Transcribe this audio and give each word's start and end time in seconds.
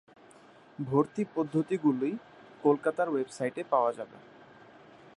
ভর্তি 0.79 1.23
পদ্ধতিগুলি 1.35 2.11
কলকাতার 2.63 3.07
ওয়েবসাইটে 3.09 3.61
পাওয়া 3.71 3.91
যাবে। 3.93 4.17